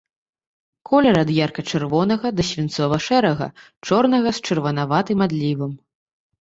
Колер 0.89 1.19
ад 1.23 1.29
ярка-чырвонага 1.45 2.27
да 2.39 2.47
свінцова-шэрага, 2.51 3.47
чорнага 3.87 4.29
з 4.41 4.45
чырванаватым 4.51 5.19
адлівам. 5.31 5.71